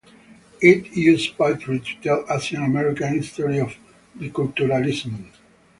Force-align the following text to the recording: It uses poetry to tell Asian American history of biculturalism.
It 0.61 0.97
uses 0.97 1.27
poetry 1.27 1.79
to 1.79 1.95
tell 2.01 2.25
Asian 2.27 2.63
American 2.63 3.13
history 3.13 3.59
of 3.59 3.71
biculturalism. 4.17 5.27